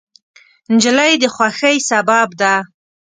نجلۍ 0.73 1.13
د 1.21 1.23
خوښۍ 1.35 1.77
سبب 1.89 2.29
ده. 2.41 2.53